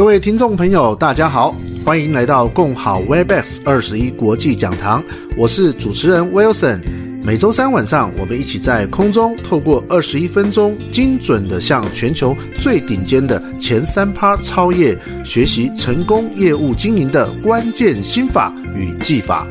[0.00, 5.04] 各位听众朋友，大家好，欢迎来到共好 Webex 二十一国际讲堂，
[5.36, 6.80] 我是主持人 Wilson。
[7.22, 19.46] 每周三晚上，我们一起在空中透过二十一分钟，精准的向全球最顶尖的前三趴超业学习成功业务经营的关键心法与技法。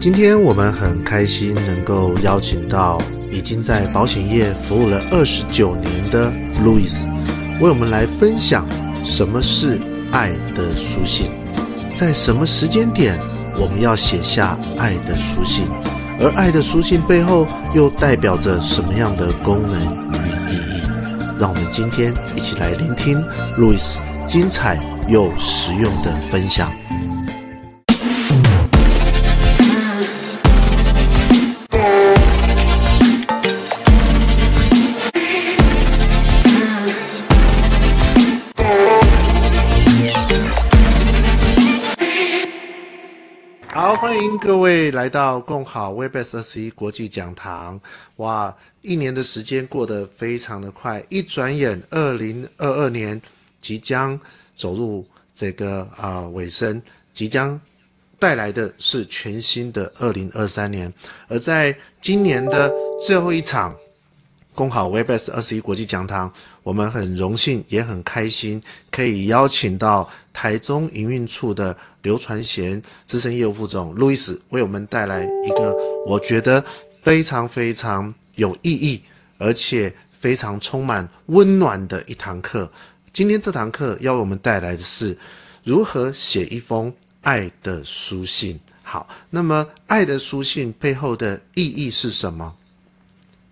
[0.00, 3.00] 今天我们很开心能够邀请到
[3.30, 6.28] 已经在保险业服务了二十九年的
[6.60, 7.06] Louis，
[7.60, 8.66] 为我们来分享。
[9.04, 9.78] 什么是
[10.12, 11.30] 爱的书信？
[11.94, 13.18] 在什么时间点
[13.58, 15.64] 我们要写下爱的书信？
[16.20, 19.80] 而爱的书信背后又代表着什么样的功能
[20.12, 20.82] 与意义？
[21.38, 23.22] 让我们今天一起来聆听
[23.56, 24.78] 路易斯精彩
[25.08, 26.70] 又实用的分享。
[44.00, 47.78] 欢迎各位来到共好 Webex 二十一国际讲堂。
[48.16, 53.20] 哇，一年的时间过得非常的快，一转眼，二零二二年
[53.60, 54.18] 即将
[54.56, 56.80] 走入这个啊、尾声，
[57.12, 57.60] 即将
[58.18, 60.90] 带来的是全新的二零二三年。
[61.28, 62.72] 而在今年的
[63.06, 63.76] 最后一场
[64.54, 66.32] 共好 Webex 二十一国际讲堂。
[66.62, 75.74] 我们很荣幸，也很开心，可以邀请到台中营运处的刘传贤资深业务副总路易斯，为我们带来一个
[76.06, 76.62] 我觉得
[77.02, 79.02] 非常非常有意义，
[79.38, 82.70] 而且非常充满温暖的一堂课。
[83.12, 85.16] 今天这堂课要为我们带来的是
[85.64, 88.60] 如何写一封爱的书信。
[88.82, 92.54] 好，那么爱的书信背后的意义是什么？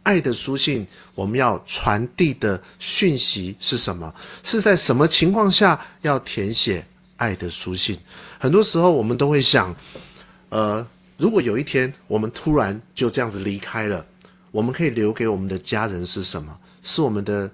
[0.08, 4.10] 爱的书信，我们要传递的讯息是什么？
[4.42, 6.82] 是在什么情况下要填写
[7.18, 7.94] 爱的书信？
[8.38, 9.76] 很多时候我们都会想，
[10.48, 10.86] 呃，
[11.18, 14.02] 如果有一天我们突然就这样子离开了，
[14.50, 16.58] 我们可以留给我们的家人是什么？
[16.82, 17.50] 是我们的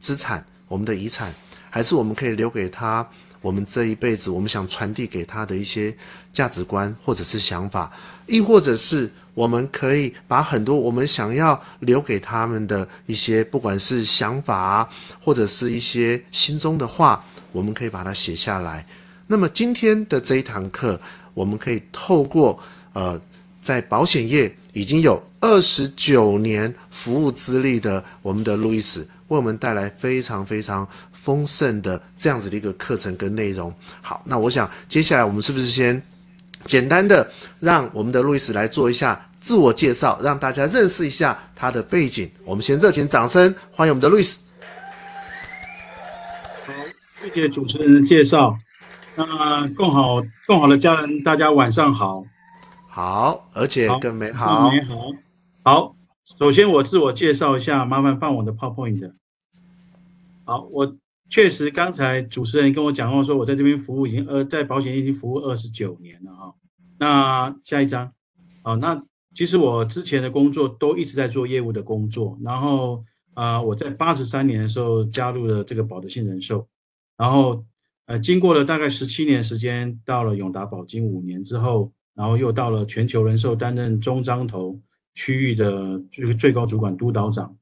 [0.00, 1.34] 资产、我们的遗产，
[1.68, 3.06] 还是我们可以留给他
[3.42, 5.94] 我们这一辈子我们想传递给他的一些
[6.32, 7.92] 价值观或者是想法，
[8.26, 9.10] 亦或者是？
[9.34, 14.88] 我们可以把很多我们想要留给他们的一些，不管是想法啊，
[15.20, 18.86] 或者是一些心中的话，我们可以把它写下来。
[19.26, 21.00] 那么今天的这一堂课，
[21.32, 22.58] 我们可以透过
[22.92, 23.18] 呃，
[23.60, 33.72] 在保险业已经有二十九年服务资历的我们的路易斯，为我们带来非常非常丰盛的这样子的一个课程跟内容。
[34.02, 36.02] 好，那我想接下来我们是不是先？
[36.64, 37.30] 简单的
[37.60, 42.30] 让我们的路易斯来做一下自我介绍，让大家认识一下他的背景。
[42.44, 44.40] 我们先热情掌声欢迎我们的路易斯。
[46.66, 46.72] 好，
[47.20, 48.56] 谢谢主持人的介绍。
[49.14, 52.24] 那更好更好的家人，大家晚上好。
[52.88, 54.70] 好，而且更美好。
[54.70, 54.94] 更美好。
[55.64, 55.96] 好，
[56.38, 59.12] 首先我自我介绍一下，麻烦放我的 PowerPoint。
[60.44, 60.96] 好，我。
[61.32, 66.54] 确实，刚才主持人跟我讲过，说我在这边服务已经呃，在保险业已经服务二十九年了哈。
[66.98, 68.12] 那下一张，
[68.60, 69.02] 啊，那
[69.34, 72.38] 其实我之前的工作都一直在做业务的工作。
[72.44, 76.68] 然后啊、我在八十三年的时候加入了这个保德信人寿，
[77.16, 77.64] 然后
[78.04, 84.78] 呃，经过了大概十七年时间，到了永达保金五年之后，然后又到了全球人寿担任中章投
[85.14, 87.56] 区域的这个最高主管督导长。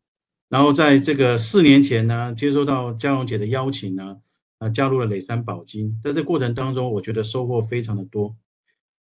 [0.50, 4.16] 然后在这个四年前呢，接收到嘉荣姐的邀请呢，
[4.58, 6.00] 啊，加入了磊山保金。
[6.02, 8.34] 在这过程当中，我觉得收获非常的多。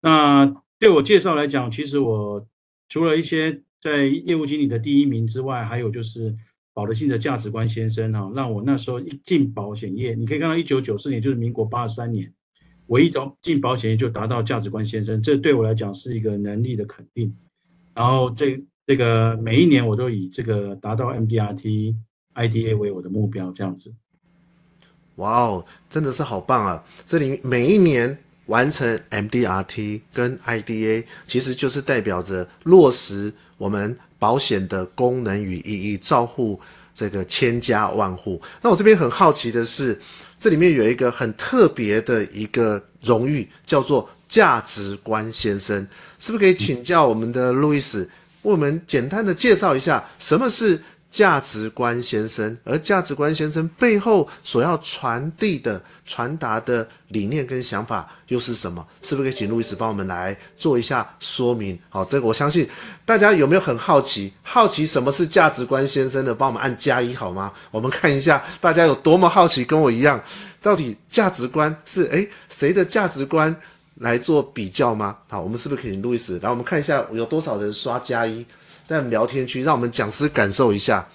[0.00, 2.46] 那对我介绍来讲，其实我
[2.88, 6.36] 除了一些在业务经理的第一名之外，还有就是
[6.72, 12.32] 保德信的价值观先生哈，让我那时候一进保险业，你可以看到一九九四年就是民国八十三年，
[12.86, 13.10] 我一
[13.42, 17.36] 进保险业就达到价值观先生，这对我来讲是一个能力的肯定。
[17.92, 18.64] 然后这。
[18.90, 21.94] 这个每一年我都以这个达到 MDRT
[22.34, 23.92] IDA 为我的目标，这样子。
[25.14, 26.84] 哇哦，真的是好棒啊！
[27.06, 36.58] 这里每一年完成 MDRT 跟 IDA，其实就是代表着落实我们保险的功能与意义，照护
[36.92, 38.42] 这个千家万户。
[38.60, 39.96] 那我这边很好奇的是，
[40.36, 45.86] 这里面有一个很特别的一个荣誉，叫做价值观先生，
[46.18, 48.10] 是不是可以请教我们的路易斯？
[48.42, 58.86] 为我们简单的介绍一下什么是价值观先生，而价值观先生背后所要传递的、传达的理念跟想法又是什么？
[59.02, 61.76] 是不是可以请路易斯帮我们来做一下说明？
[61.88, 62.68] 好，这个我相信
[63.04, 64.32] 大家有没有很好奇？
[64.42, 66.32] 好奇什么是价值观先生的？
[66.32, 67.52] 帮我们按加一好吗？
[67.72, 70.22] 我们看一下大家有多么好奇，跟我一样。
[70.62, 73.54] 到底价值观是诶谁的价值观
[74.00, 75.16] 来做比较吗？
[75.28, 78.44] 好，我们是不是可以路易斯来我们看一下有多少人刷加一
[78.86, 81.06] 在聊天区，让我们讲师感受一下。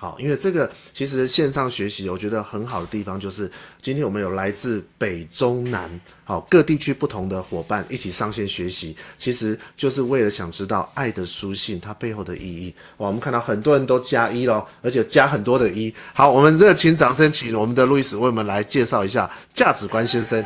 [0.00, 3.50] 好，因为这个其实线上学习，我觉得很好的地方就是，
[3.82, 5.90] 今天我们有来自北中南，
[6.22, 12.72] 好各地区不同的伙伴一起上线学习，其实就是为了想知道爱的书信它背后的意义。
[12.98, 15.92] 哇，我们看到很多人都加一咯，而且加很多的一。
[16.14, 20.44] 好，我们热情掌声，请我们的路易斯为我们来介绍一下价值观先生。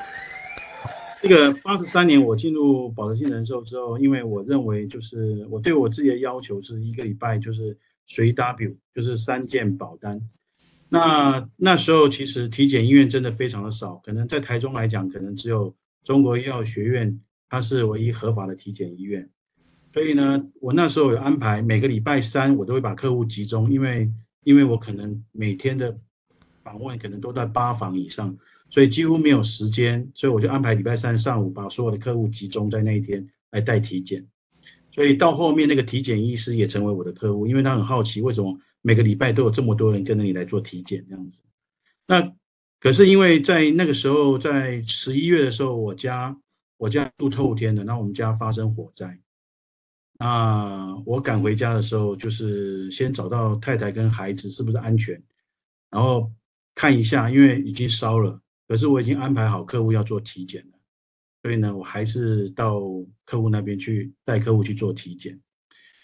[1.23, 7.79] 这个八十三年我进入保德信人寿之后，因为我认为就是我对我自己的要求是一个礼拜就是。
[8.05, 10.29] 随 W 就是三件保单，
[10.89, 19.31] 那那时候其实体检医院真的非常的少，可能在台中来讲，可能只有中国医药学院，它是唯一合法的体检医院。
[19.95, 24.11] 所以呢，我那时候有安排每个礼拜三，我都会把客户集中，因为
[24.43, 25.97] 因为我可能每天的
[26.63, 28.37] 访问可能都在八房以上，
[28.71, 34.27] 所以几乎没有时间，所以我就安排礼拜三上午把所有的客户集中在那一天来带体检。
[34.91, 41.43] 所以到后面那个体检医师也成为我的客户，因为他很好奇为什么每个礼拜都有这么多人跟着你来做体检这样子。
[42.07, 42.33] 那
[42.79, 46.39] 可是因为在那个时候，在十一月的时候，我家
[46.77, 49.19] 我家住透天的，那我们家发生火灾。
[50.19, 55.23] 那我赶回家的时候，就是先找到太太跟孩子是不是安全，
[55.91, 56.31] 然后
[56.75, 60.79] 看一下，因为已经烧了，可是我已经安排好客户要做体检了。
[61.43, 62.81] 所以呢，我还是到
[63.25, 65.41] 客户那边去带客户去做体检。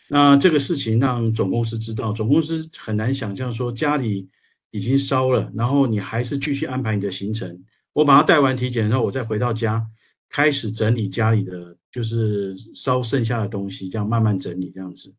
[0.08, 4.28] 那这个事情让总公司知道，总公司很难想象说家里
[4.70, 7.62] 已经烧了，然后你还是继续安排你的行程。
[7.92, 9.86] 我把他带完体检，然后我再回到家，
[10.28, 15.14] 开始整理家里的就是烧剩下的东西，这样慢慢整理这样子。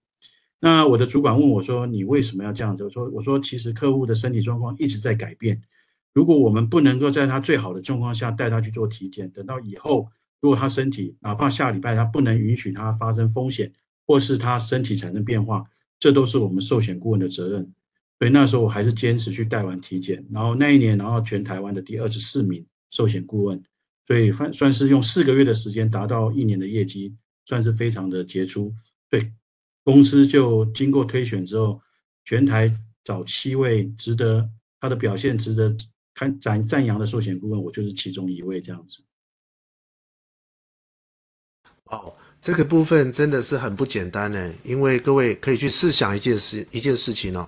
[0.60, 5.62] 那我的主管问我说：“你为什么要这样子？”我说：“我说其实客户的身体状况一直在改变。”
[6.14, 10.10] 如果我们不能够在他最好的状况下带他去做体检，等到以后，
[10.42, 13.72] 如果他身体哪怕下礼拜他不能允许他发生风险，
[14.06, 15.66] 或是他身体产生变化，
[16.00, 17.74] 这都是我们寿险顾问的责任。
[18.18, 23.64] 所以那时候我还是坚持去带完体检，然后那一年，然后全台湾的第二十四名寿险顾问，
[24.06, 27.16] 所以算算是用四个月的时间达到一年的业绩，
[27.46, 28.74] 算是非常的杰出。
[29.10, 29.32] 对，
[29.92, 31.82] 公司就经过推选之后，
[32.26, 34.50] 全台找七位值得
[34.80, 35.76] 他的表现值得。
[36.16, 39.02] 看赞赞扬的寿险顾问，我就是其中一位这样子。
[41.86, 47.48] 哦，这个部分真的是很不简单呢，因为各位可以去试想一件事，一件事情哦，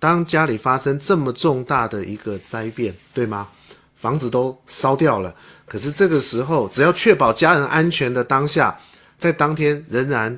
[0.00, 3.48] 当家里发生这么重大的一个灾变，对吗？
[3.94, 5.32] 房子都烧掉了，
[5.64, 8.80] 可是这个时候，只要确保家人安全的当下，
[9.18, 10.36] 在当天仍然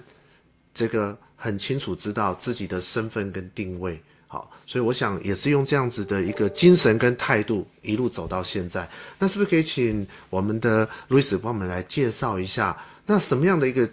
[0.74, 4.00] 这个很清楚知道自己的身份跟定位。
[4.28, 8.88] 好，所以我想也是用这样子的一个精神跟态度一路走到现在。
[9.18, 12.74] 那是不是可以请我们的路易斯帮我们来介绍一下，
[13.04, 13.86] 那什么样的一个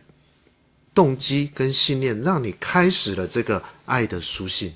[0.93, 4.71] 动机跟信念让你开始了这个爱的书信？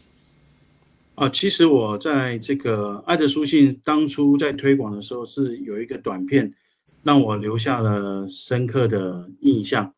[1.15, 6.53] 啊，其实我在这个爱的书信当初在推广的时候，是有一个短片
[7.03, 9.93] 让我留下了深刻的印象。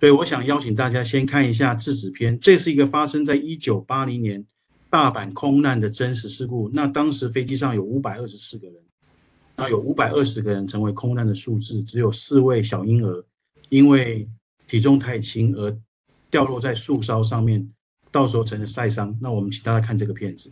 [0.00, 4.44] 所以我想邀请大家先看一下制止片，这是一个发生在一九八零年。
[4.92, 8.76] 大阪空难的真实事故，那当时飞机上有五百二十四个人，
[9.54, 13.24] 那有五百二十个人成为空难的数字，只有四位小婴儿
[13.68, 14.28] 因为
[14.66, 15.78] 体重太轻而
[16.28, 17.70] 掉落在树梢上面，
[18.10, 19.16] 到时候成了晒伤。
[19.20, 20.50] 那我们请大家看这个片子。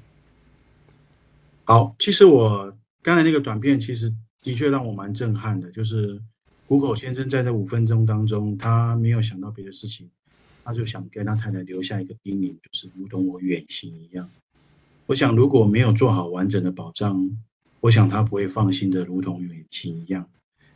[1.65, 2.73] 好，其实我
[3.03, 4.09] 刚才那个短片其实
[4.45, 6.23] 的确让我蛮震撼的，就是
[6.69, 10.11] 谷口先生在这五分钟当中，他没有想到别的事情。
[10.63, 14.29] 他就想跟他太太留下一个叮咛，就是如同我远行一样。
[15.07, 17.39] 我想如果没有做好完整的保障，
[17.81, 20.29] 我想他不会放心的如同远行一样。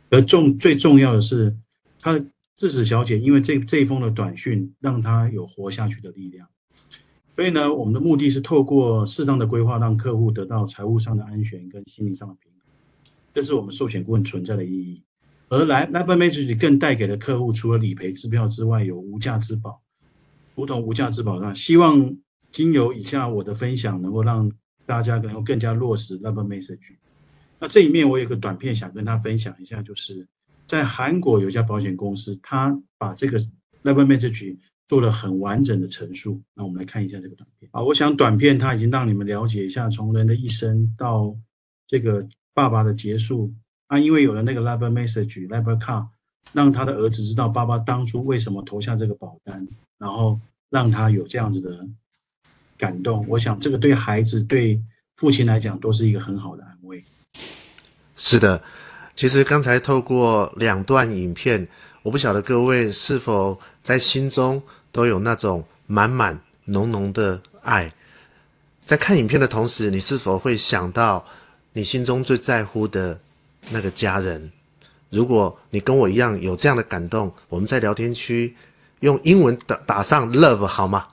[0.09, 1.55] 而重最重要的是，
[1.99, 2.19] 他
[2.55, 6.47] 智子小姐因为这这一封的短讯，让他有活下去的力量。
[7.35, 12.61] 所以呢，我们的目的是透过适当的规划，让客户得到财务上的安全跟心理上的平衡。
[13.31, 15.03] 这是我们寿险顾问存在的意义。
[15.53, 19.83] 而来 LifeMessage 更带给了客户，除了理赔支票之外，有无价之宝。
[20.55, 22.17] 如同无价之宝那，希望
[22.51, 24.51] 经由以下我的分享，能够让
[24.87, 26.95] 大家能够更加落实 LifeMessage。
[27.59, 30.27] 那这一面我有个短片想跟他分享一下，就是
[30.65, 33.39] 在韩国有一家保险公司，他把这个
[33.83, 34.57] LifeMessage
[34.87, 36.41] 做了很完整的陈述。
[36.55, 37.69] 那我们来看一下这个短片。
[37.71, 41.37] 啊，我想短片它已经让你们了解一下，从人的一生到
[41.87, 43.53] 这个爸爸的结束
[43.87, 46.07] 啊，因为有了那个 l i v e message、l i v e card，
[46.51, 49.67] 让他的儿子知道爸爸当初为什么投下这个保单。
[49.99, 50.37] 然后
[50.69, 51.87] 让他有这样子的
[52.77, 54.77] 感动，我想这个对孩子、对
[55.15, 57.01] 父亲来讲都是一个很好的安慰。
[58.17, 58.61] 是的，
[59.15, 61.65] 其实刚才透过两段影片，
[62.01, 64.61] 我不晓得各位是否在心中
[64.91, 67.89] 都有那种满满浓浓的爱。
[68.83, 71.23] 在看影片的同时，你是否会想到
[71.71, 73.17] 你心中最在乎的
[73.69, 74.51] 那个家人？
[75.09, 78.55] 如果你跟我一样有这样的感动，我们在聊天区
[79.01, 81.05] 用英文打打上 love 好吗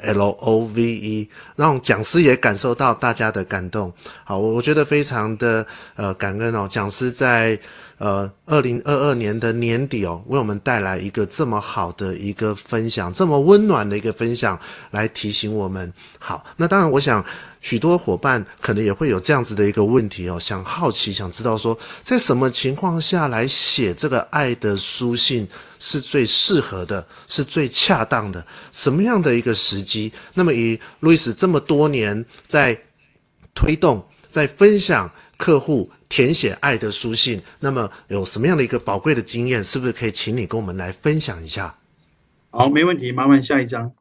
[0.00, 3.92] ？L O V E，让讲师也感受到大家的感动。
[4.24, 6.66] 好，我我觉得非常的呃感恩哦。
[6.70, 7.58] 讲师在
[7.98, 14.58] 呃二零二二年的年底哦，为我们带来一个这么好的一个分享，这么温暖的一个分享，
[14.90, 15.92] 来提醒我们。
[16.18, 17.24] 好，那当然，我想。
[17.60, 25.48] 许多伙伴可能也会有这样子的一个问题哦，想好奇，想知道说，在什么情况下来写这个爱的书信
[25.78, 28.46] 是最适合的，是最恰当的？
[28.70, 30.12] 什么样的一个时机？
[30.34, 32.78] 那么以路易斯这么多年在
[33.54, 35.10] 推动、在分享
[35.44, 39.62] 客户填写爱的书信，那么有什么样的一个宝贵的经验？
[39.62, 41.78] 是不是可以请你跟我们来分享一下？
[42.48, 43.92] 好，没问题，麻烦下一张。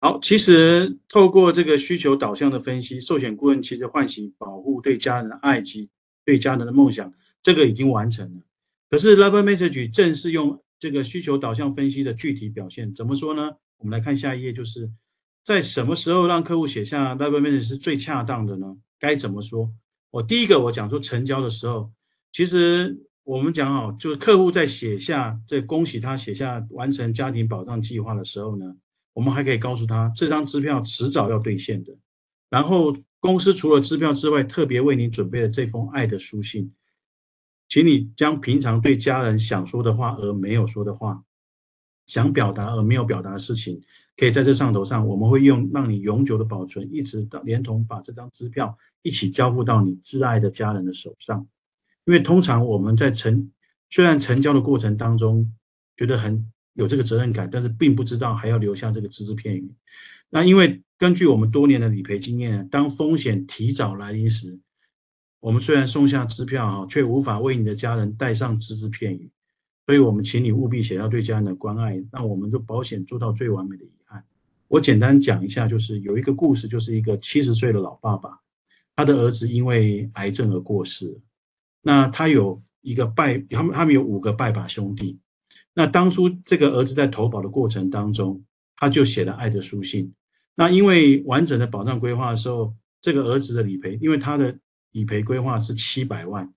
[0.00, 5.90] 好，其实透过这个需求导向的分析，寿险顾问其实唤醒保护对家人的爱及
[6.24, 8.42] 对家人的梦想，这个已经完成了。
[8.88, 13.54] 可是 Love Message 正是用这个需求导向分析的具体表现，怎么说呢？
[13.78, 14.88] 我们来看下一页，就是
[15.42, 18.76] 在什么时候让客户写下 Love Message 是最恰当的呢？
[19.00, 19.72] 该怎么说？
[20.10, 21.90] 我第一个我讲说成交的时候，
[22.32, 28.76] 其实我们讲好，就是客户在写下，在恭喜他写下完成家庭保障计划的时候呢。
[29.12, 31.96] 我们还可以告诉他，这张支票迟早要兑现的。
[32.50, 36.74] 然后公司除了支票之外，特别为你准备了这封爱的书信，
[37.66, 41.24] 请你将平常对家人想说的话而没有说的话，
[42.06, 43.80] 想表达而没有表达的事情，
[44.16, 51.46] 可以在这上头上，我们会用让你永久的保存，一直到连同把这张支票一起交付到你挚爱的家人的手上。
[52.04, 53.50] 因为通常我们在成
[53.90, 55.52] 虽然成交的过程当中
[55.96, 56.50] 觉得很。
[56.78, 59.74] 有这个责任感，但是并不知道还要留下这个只字片语。
[60.28, 64.60] 那因为根据我们多年的理赔经验，当风险提早来临时，
[65.40, 69.30] 我们虽然送下支票哈，却无法为你的家人带上只字片语。
[69.86, 74.24] 所以我们请你务必写下对家人的关爱，让我们的保险做到最完美的遗憾。
[74.66, 78.40] 我简单讲一下，就是有一个故事，就是一个七十岁的老爸爸，
[78.96, 81.20] 他的儿子因为癌症而过世。
[81.82, 85.20] 那他有一个拜，他们他们有五个拜把兄弟。
[85.72, 88.44] 那当初这个儿子在投保的过程当中，
[88.76, 90.14] 他就写了爱的书信。
[90.56, 94.58] 那因为完整的保障规划的时候，这个儿子的理赔，因为他的
[94.90, 96.52] 理赔规划是七百万，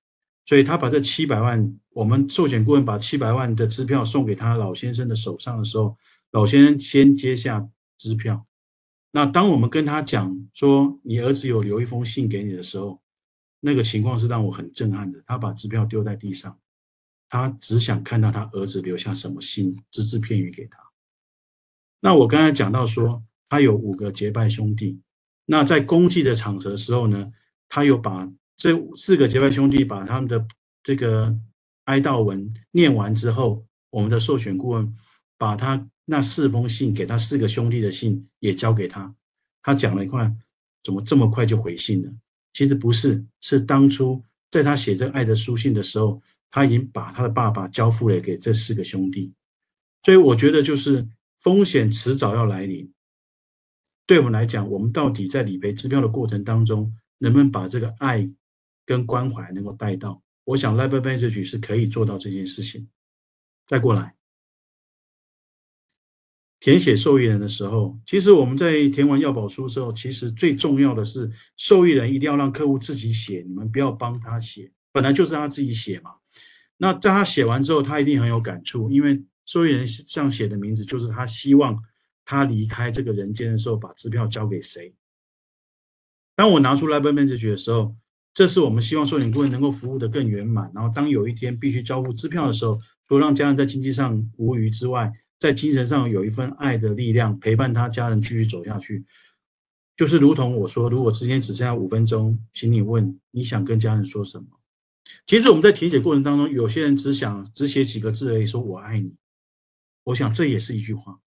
[0.50, 5.96] 所以他把这七百万，我们寿险顾问把七百万的支票送给他老先生的手上的时候，
[6.32, 8.48] 老先生先接下支票。
[9.12, 13.00] 那当我们跟他讲说，你儿子有留一封信给你的时候，
[13.60, 15.22] 那个情况是让我很震撼的。
[15.28, 16.58] 他把支票丢在地上。
[17.30, 20.80] 他只想看到他儿子留下什么信，只字片语给他。
[22.00, 25.00] 那我刚才讲到说，他有五个结拜兄弟。
[25.46, 27.32] 那在公祭的场合的时候呢，
[27.68, 28.28] 他有把
[28.60, 30.46] 这四个结拜兄弟把他们的
[30.84, 31.36] 这个
[31.86, 34.94] 哀悼文念完之后，我们的授权顾问
[35.38, 39.16] 把他那四封信给他四个兄弟的信也交给他。
[39.64, 40.32] 他讲了一块，
[40.84, 42.14] 怎么这么快就回信了？
[42.54, 46.22] 其实不是，是当初在他写这爱的书信的时候。
[46.52, 49.32] 他已经把他的爸爸交付了给这四个兄弟，
[50.02, 52.92] 所以我觉得就是风险迟早要来临。
[54.08, 58.28] 对我们来讲，我们到底在理赔支票的过程当中，能不能把这个爱
[58.90, 60.20] 跟关怀能够带到？
[60.46, 62.90] 我想 Life Message 是可以做到这件事情。
[63.68, 64.16] 再过来，
[66.60, 76.16] 填写受益人的时候，其实我们在填完要保书之后，其实最重要的是受益人一定要让客户自己写，你们不要帮他写，本来就是他自己写嘛。
[76.78, 81.84] 那在他写完之后，他一定很有感触，因为受益人这样写的名字就是他希望
[82.26, 84.96] 他离开这个人间的时候，把支票交给谁。
[86.36, 87.96] 当我拿出 Life Message 的时候，
[88.34, 90.72] 这是我们希望寿险顾问能够服务得更圆满。
[90.74, 99.06] 然后当有一天必须交付支票的时候，除了让家人在经济上无余之外，在精神上有一份爱的力量陪伴他家人继续走下去。
[99.98, 104.46] 就是如同我说，如果时间只剩下五分钟，请你问你想跟家人说什么。
[105.26, 109.16] 其实我们在填写过程当中，有些人只想只写几个字而已，说“我爱你”。
[110.06, 111.20] 我想这也是一句话，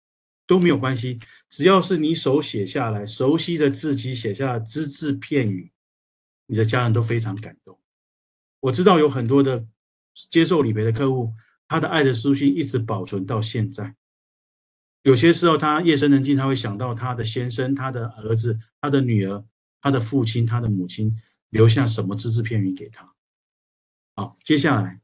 [0.47, 5.71] 都没有关系，只要是你手写下来，熟悉的字迹写下只字片语，
[6.51, 7.79] 你的家人都非常感动。
[8.59, 9.65] 我知道有很多的
[10.29, 11.33] 接受理赔的客户，
[11.69, 13.95] 他的爱的书信一直保存到现在。
[15.03, 19.45] 有些时候他夜深人静，他会想到他的先生、他的儿子、他的女儿、
[19.79, 21.17] 他的父亲、他的母亲。
[21.51, 23.13] 留下什么只字片语给他。
[24.15, 25.01] 好，接下来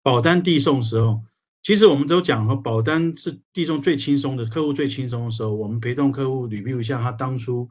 [0.00, 1.24] 保单递送时候，
[1.60, 7.68] 其实我们都讲说，保单是递送最轻松的，客户最轻松的时候，我们陪同客户 review 一下他当初，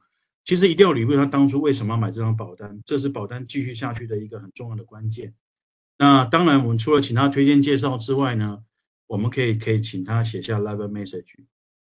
[0.48, 5.36] 其实一定要 review 他当初为什么要买这张保单，这是保单继续下去的一个很重要的关键。
[5.98, 8.64] 那当然，我们除了请他推荐介绍之外呢，
[9.08, 11.36] 我们可以可以请他写下 letter message，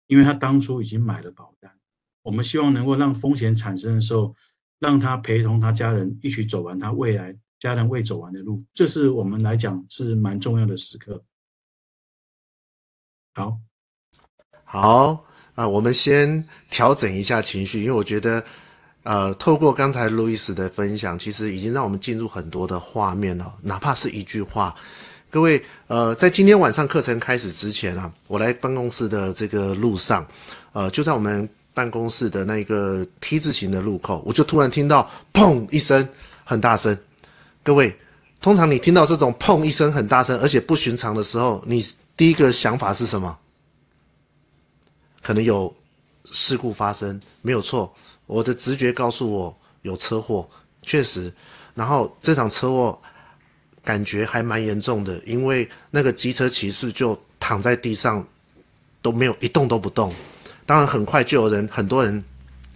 [0.06, 1.78] 因为他当初已经买了保单，
[2.22, 4.34] 我们希望能够让风险产生的时候，
[4.78, 11.22] 让他陪同他家人一起走完他未来家人未走完的路，这是我们来讲是蛮重要的时刻。
[13.34, 13.60] 好，
[14.64, 18.42] 好啊，我们先调整一下情绪，因为我觉得，
[19.04, 23.54] 呃，透过刚才路易斯的分享，其实已经让我们进入很多的画面了。
[23.62, 24.74] 哪怕是一句话，
[25.30, 30.26] 各位，呃，在今天晚上课程开始之前啊，我来办公室的这个路上，
[30.72, 36.08] 呃，就在我们办公室的那个 T 字形的路口，我就突然听到砰一声
[36.44, 36.96] 很大声。
[37.62, 37.96] 各位，
[38.40, 41.84] 通常你听到这种砰一声很大声，而且不寻常的时候，你。
[42.16, 43.36] 第一个想法是什么？
[45.24, 45.74] 可能有
[46.30, 47.92] 事故发生，没有错。
[48.26, 50.46] 我的直觉告诉我有车祸，
[50.82, 51.32] 确实。
[51.74, 52.98] 然后这场车祸
[53.82, 58.22] 感觉还蛮严重的，因为那个机车骑士就躺在地上，
[59.00, 60.12] 都没有一动都不动。
[60.66, 62.22] 当然，很快就有人，很多人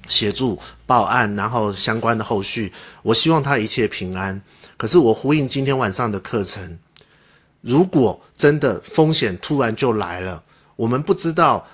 [0.07, 2.73] 协助报案，然后相关的后续。
[3.03, 4.41] 我希望他一切平安。
[4.79, 6.79] 可是我呼应今天晚上的课程。
[7.61, 10.43] 如果真的风险突然就来了，
[10.77, 11.67] 我们不知道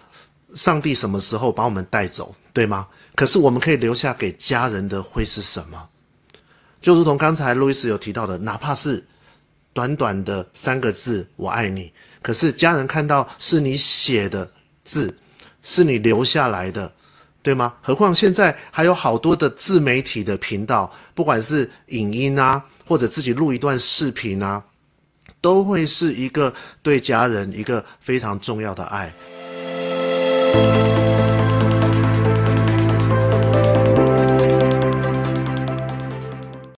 [0.54, 2.86] 上帝什么时候把我们带走，对吗？
[3.14, 5.88] 可是我们可以留下给家人的会是什么？
[6.80, 9.04] 就如同刚才路易斯有提到的，哪怕是
[9.72, 11.92] 短短的三个字“我爱你”，
[12.22, 14.50] 可是家人看到是你写的
[14.84, 15.16] 字，
[15.62, 16.92] 是你留下来的，
[17.42, 17.74] 对吗？
[17.82, 24.62] 何况现在还有好多的自媒体的频道，不管是影音啊，或者自己录一段视频啊。
[25.40, 26.50] 都会是一个
[26.82, 29.14] 对家人一个非常重要的爱。
[30.54, 30.93] Thank you.